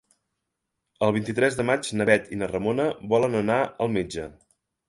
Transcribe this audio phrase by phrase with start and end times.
[1.07, 4.27] El vint-i-tres de maig na Bet i na Ramona volen anar al metge.